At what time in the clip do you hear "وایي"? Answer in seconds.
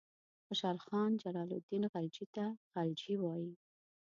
3.19-3.51